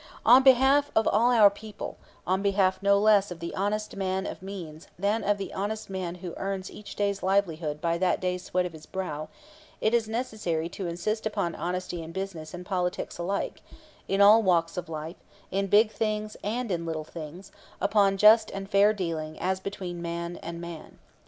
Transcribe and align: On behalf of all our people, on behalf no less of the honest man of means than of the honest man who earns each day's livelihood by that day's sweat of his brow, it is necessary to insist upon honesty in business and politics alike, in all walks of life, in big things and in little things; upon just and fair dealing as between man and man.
On 0.25 0.41
behalf 0.41 0.89
of 0.95 1.07
all 1.07 1.29
our 1.31 1.51
people, 1.51 1.95
on 2.25 2.41
behalf 2.41 2.81
no 2.81 2.97
less 2.97 3.29
of 3.29 3.39
the 3.39 3.53
honest 3.53 3.95
man 3.95 4.25
of 4.25 4.41
means 4.41 4.87
than 4.97 5.23
of 5.23 5.37
the 5.37 5.53
honest 5.53 5.91
man 5.91 6.15
who 6.25 6.33
earns 6.37 6.71
each 6.71 6.95
day's 6.95 7.21
livelihood 7.21 7.79
by 7.79 7.99
that 7.99 8.19
day's 8.19 8.43
sweat 8.45 8.65
of 8.65 8.73
his 8.73 8.87
brow, 8.87 9.29
it 9.79 9.93
is 9.93 10.09
necessary 10.09 10.67
to 10.69 10.87
insist 10.87 11.27
upon 11.27 11.53
honesty 11.53 12.01
in 12.01 12.13
business 12.13 12.51
and 12.51 12.65
politics 12.65 13.19
alike, 13.19 13.61
in 14.07 14.21
all 14.21 14.41
walks 14.41 14.75
of 14.75 14.89
life, 14.89 15.17
in 15.51 15.67
big 15.67 15.91
things 15.91 16.35
and 16.43 16.71
in 16.71 16.83
little 16.83 17.03
things; 17.05 17.51
upon 17.79 18.17
just 18.17 18.49
and 18.49 18.71
fair 18.71 18.93
dealing 18.93 19.39
as 19.39 19.59
between 19.59 20.01
man 20.01 20.37
and 20.37 20.59
man. 20.59 20.97